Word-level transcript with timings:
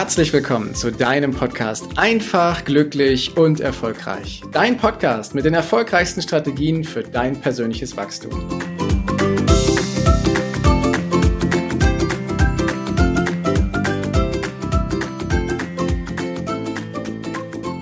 Herzlich 0.00 0.32
willkommen 0.32 0.76
zu 0.76 0.92
deinem 0.92 1.32
Podcast 1.32 1.84
Einfach, 1.96 2.64
glücklich 2.64 3.36
und 3.36 3.58
erfolgreich. 3.58 4.42
Dein 4.52 4.76
Podcast 4.76 5.34
mit 5.34 5.44
den 5.44 5.54
erfolgreichsten 5.54 6.22
Strategien 6.22 6.84
für 6.84 7.02
dein 7.02 7.40
persönliches 7.40 7.96
Wachstum. 7.96 8.30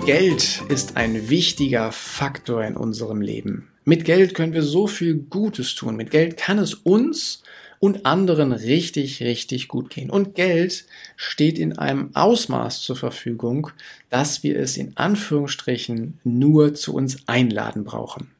Geld 0.07 0.63
ist 0.69 0.97
ein 0.97 1.29
wichtiger 1.29 1.91
Faktor 1.91 2.63
in 2.63 2.75
unserem 2.75 3.21
Leben. 3.21 3.67
Mit 3.85 4.05
Geld 4.05 4.33
können 4.33 4.53
wir 4.53 4.63
so 4.63 4.87
viel 4.87 5.13
Gutes 5.13 5.75
tun. 5.75 5.95
Mit 5.95 6.09
Geld 6.09 6.35
kann 6.35 6.57
es 6.57 6.73
uns 6.73 7.43
und 7.79 8.05
anderen 8.05 8.51
richtig, 8.51 9.21
richtig 9.21 9.67
gut 9.67 9.89
gehen. 9.89 10.09
Und 10.09 10.35
Geld 10.35 10.85
steht 11.15 11.59
in 11.59 11.77
einem 11.77 12.11
Ausmaß 12.15 12.81
zur 12.81 12.95
Verfügung, 12.95 13.69
dass 14.09 14.43
wir 14.43 14.57
es 14.59 14.77
in 14.77 14.95
Anführungsstrichen 14.95 16.19
nur 16.23 16.73
zu 16.73 16.93
uns 16.93 17.27
einladen 17.27 17.83
brauchen. 17.83 18.31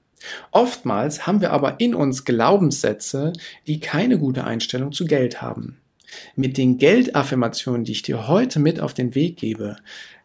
Oftmals 0.51 1.27
haben 1.27 1.41
wir 1.41 1.51
aber 1.51 1.79
in 1.79 1.93
uns 1.93 2.25
Glaubenssätze, 2.25 3.33
die 3.67 3.79
keine 3.79 4.17
gute 4.17 4.43
Einstellung 4.43 4.91
zu 4.91 5.05
Geld 5.05 5.41
haben. 5.41 5.77
Mit 6.35 6.57
den 6.57 6.77
Geldaffirmationen, 6.77 7.83
die 7.83 7.91
ich 7.91 8.01
dir 8.01 8.27
heute 8.27 8.59
mit 8.59 8.79
auf 8.79 8.93
den 8.93 9.13
Weg 9.13 9.37
gebe, 9.37 9.77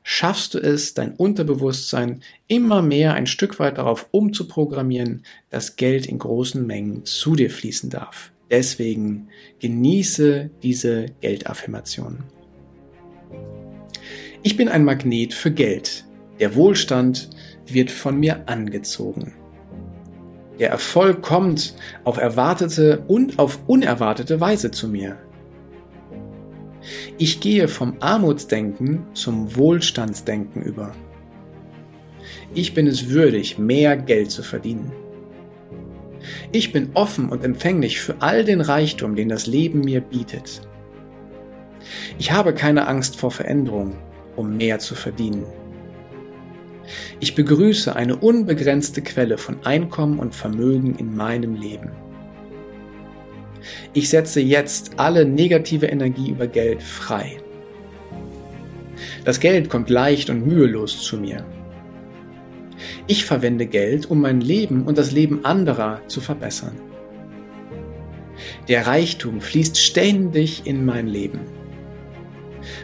schaffst 0.03 0.55
du 0.55 0.59
es, 0.59 0.95
dein 0.95 1.15
Unterbewusstsein 1.15 2.23
immer 2.49 2.83
mehr 2.83 3.15
ein 3.15 3.27
Stück 3.27 3.59
weit 3.59 3.79
darauf 3.79 4.09
umzuprogrammieren, 4.11 5.25
dass 5.51 5.77
Geld 5.77 6.07
in 6.07 6.19
großen 6.19 6.67
Mengen 6.67 7.05
zu 7.05 7.37
dir 7.37 7.51
fließen 7.51 7.91
darf. 7.91 8.32
Deswegen 8.53 9.29
genieße 9.61 10.51
diese 10.63 11.07
Geldaffirmation. 11.23 12.23
Ich 14.43 14.59
bin 14.59 14.69
ein 14.69 14.85
Magnet 14.85 15.33
für 15.33 15.51
Geld. 15.51 16.05
Der 16.39 16.55
Wohlstand 16.55 17.31
wird 17.67 17.91
von 17.91 18.21
mir 18.21 18.47
angezogen. 18.51 19.33
Der 20.59 20.69
Erfolg 20.69 21.23
kommt 21.23 21.75
auf 22.05 22.19
erwartete 22.19 23.03
und 23.09 23.39
auf 23.39 23.59
unerwartete 23.69 24.39
Weise 24.39 24.71
zu 24.71 24.87
mir. 24.87 25.17
Ich 27.17 27.41
gehe 27.41 27.69
vom 27.69 27.97
Armutsdenken 28.01 29.07
zum 29.15 29.57
Wohlstandsdenken 29.57 30.63
über. 30.63 30.95
Ich 32.53 32.75
bin 32.75 32.87
es 32.87 33.09
würdig, 33.09 33.59
mehr 33.59 33.97
Geld 33.97 34.31
zu 34.31 34.43
verdienen. 34.43 34.93
Ich 36.51 36.73
bin 36.73 36.91
offen 36.95 37.29
und 37.29 37.45
empfänglich 37.45 38.01
für 38.01 38.17
all 38.21 38.45
den 38.45 38.61
Reichtum, 38.61 39.15
den 39.15 39.29
das 39.29 39.47
Leben 39.47 39.81
mir 39.81 40.01
bietet. 40.01 40.63
Ich 42.19 42.33
habe 42.33 42.55
keine 42.55 42.89
Angst 42.89 43.17
vor 43.17 43.31
Veränderung, 43.31 43.97
um 44.37 44.57
mehr 44.57 44.79
zu 44.79 44.95
verdienen. 44.95 45.45
Ich 47.21 47.35
begrüße 47.35 47.95
eine 47.95 48.17
unbegrenzte 48.17 49.03
Quelle 49.03 49.39
von 49.39 49.65
Einkommen 49.65 50.19
und 50.19 50.35
Vermögen 50.35 50.97
in 50.97 51.15
meinem 51.15 51.55
Leben. 51.55 51.91
Ich 53.93 54.09
setze 54.09 54.41
jetzt 54.41 54.99
alle 54.99 55.25
negative 55.25 55.87
Energie 55.87 56.31
über 56.31 56.47
Geld 56.47 56.83
frei. 56.83 57.39
Das 59.25 59.39
Geld 59.39 59.69
kommt 59.71 59.89
leicht 59.89 60.31
und 60.31 60.47
mühelos 60.47 61.03
zu 61.03 61.17
mir. 61.17 61.45
Ich 63.07 63.25
verwende 63.25 63.67
Geld, 63.67 64.11
um 64.11 64.21
mein 64.21 64.41
Leben 64.41 64.85
und 64.85 64.99
das 64.99 65.13
Leben 65.13 65.45
anderer 65.45 66.01
zu 66.09 66.21
verbessern. 66.21 66.81
Der 68.69 68.87
Reichtum 68.87 69.41
fließt 69.41 69.79
ständig 69.79 70.67
in 70.67 70.85
mein 70.85 71.07
Leben. 71.07 71.41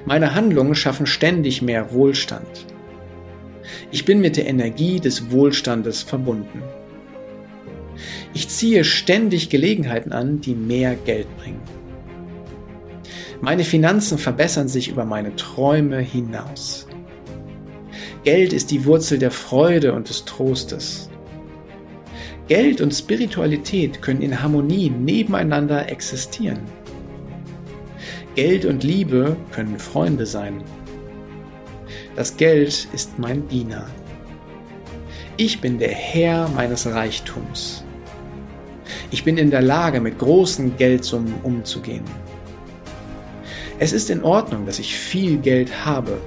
Meine 0.06 0.34
Handlungen 0.34 0.74
schaffen 0.74 1.06
ständig 1.06 1.62
mehr 1.62 1.92
Wohlstand. 1.92 2.66
Ich 3.90 4.04
bin 4.04 4.20
mit 4.20 4.36
der 4.36 4.46
Energie 4.46 5.00
des 5.00 5.30
Wohlstandes 5.30 6.02
verbunden. 6.02 6.62
Ich 8.34 8.48
ziehe 8.48 8.84
ständig 8.84 9.50
Gelegenheiten 9.50 10.12
an, 10.12 10.40
die 10.40 10.54
mehr 10.54 10.94
Geld 10.94 11.26
bringen. 11.38 11.62
Meine 13.40 13.64
Finanzen 13.64 14.18
verbessern 14.18 14.68
sich 14.68 14.88
über 14.88 15.04
meine 15.04 15.36
Träume 15.36 16.00
hinaus. 16.00 16.87
Geld 18.28 18.52
ist 18.52 18.70
die 18.70 18.84
Wurzel 18.84 19.18
der 19.18 19.30
Freude 19.30 19.94
und 19.94 20.10
des 20.10 20.26
Trostes. 20.26 21.08
Geld 22.46 22.82
und 22.82 22.92
Spiritualität 22.92 24.02
können 24.02 24.20
in 24.20 24.42
Harmonie 24.42 24.90
nebeneinander 24.90 25.90
existieren. 25.90 26.58
Geld 28.34 28.66
und 28.66 28.84
Liebe 28.84 29.34
können 29.50 29.78
Freunde 29.78 30.26
sein. 30.26 30.62
Das 32.16 32.36
Geld 32.36 32.88
ist 32.92 33.18
mein 33.18 33.48
Diener. 33.48 33.86
Ich 35.38 35.62
bin 35.62 35.78
der 35.78 35.94
Herr 35.94 36.48
meines 36.48 36.86
Reichtums. 36.86 37.82
Ich 39.10 39.24
bin 39.24 39.38
in 39.38 39.50
der 39.50 39.62
Lage, 39.62 40.02
mit 40.02 40.18
großen 40.18 40.76
Geldsummen 40.76 41.32
umzugehen. 41.44 42.04
Es 43.78 43.94
ist 43.94 44.10
in 44.10 44.22
Ordnung, 44.22 44.66
dass 44.66 44.78
ich 44.78 44.98
viel 44.98 45.38
Geld 45.38 45.86
habe 45.86 46.20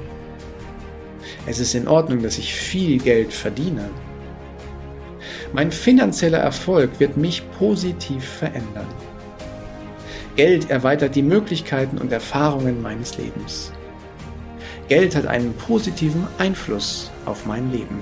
es 1.46 1.60
ist 1.60 1.74
in 1.74 1.88
Ordnung, 1.88 2.22
dass 2.22 2.38
ich 2.38 2.54
viel 2.54 3.00
Geld 3.00 3.34
verdiene. 3.34 3.90
Mein 5.54 5.72
finanzieller 5.72 6.38
Erfolg 6.38 7.00
wird 7.00 7.18
mich 7.18 7.44
positiv 7.58 8.24
verändern. 8.24 8.88
Geld 10.36 10.70
erweitert 10.70 11.16
die 11.16 11.24
Möglichkeiten 11.24 11.98
und 11.98 12.12
Erfahrungen 12.12 12.82
meines 12.82 13.18
Lebens. 13.18 13.74
Geld 14.88 15.16
hat 15.16 15.26
einen 15.26 15.54
positiven 15.54 16.26
Einfluss 16.38 17.12
auf 17.26 17.46
mein 17.46 17.72
Leben. 17.72 18.00